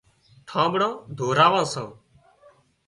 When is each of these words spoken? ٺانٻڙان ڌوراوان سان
ٺانٻڙان 0.47 0.93
ڌوراوان 1.17 1.65
سان 1.73 1.89